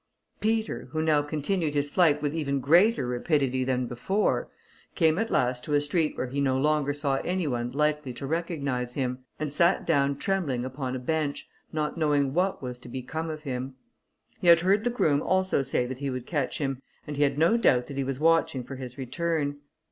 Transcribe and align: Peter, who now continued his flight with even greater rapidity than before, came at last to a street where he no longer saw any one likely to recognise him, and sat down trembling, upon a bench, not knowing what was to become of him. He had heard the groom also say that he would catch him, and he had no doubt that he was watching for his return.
Peter, 0.39 0.87
who 0.93 0.99
now 0.99 1.21
continued 1.21 1.75
his 1.75 1.91
flight 1.91 2.23
with 2.23 2.33
even 2.33 2.59
greater 2.59 3.05
rapidity 3.05 3.63
than 3.63 3.85
before, 3.85 4.49
came 4.95 5.19
at 5.19 5.29
last 5.29 5.63
to 5.63 5.75
a 5.75 5.79
street 5.79 6.17
where 6.17 6.25
he 6.25 6.41
no 6.41 6.57
longer 6.57 6.91
saw 6.91 7.17
any 7.17 7.45
one 7.45 7.71
likely 7.71 8.11
to 8.11 8.25
recognise 8.25 8.95
him, 8.95 9.19
and 9.39 9.53
sat 9.53 9.85
down 9.85 10.17
trembling, 10.17 10.65
upon 10.65 10.95
a 10.95 10.97
bench, 10.97 11.47
not 11.71 11.99
knowing 11.99 12.33
what 12.33 12.63
was 12.63 12.79
to 12.79 12.89
become 12.89 13.29
of 13.29 13.41
him. 13.43 13.75
He 14.39 14.47
had 14.47 14.61
heard 14.61 14.83
the 14.85 14.89
groom 14.89 15.21
also 15.21 15.61
say 15.61 15.85
that 15.85 15.99
he 15.99 16.09
would 16.09 16.25
catch 16.25 16.57
him, 16.57 16.81
and 17.05 17.15
he 17.15 17.21
had 17.21 17.37
no 17.37 17.55
doubt 17.55 17.85
that 17.85 17.95
he 17.97 18.03
was 18.03 18.19
watching 18.19 18.63
for 18.63 18.77
his 18.77 18.97
return. 18.97 19.57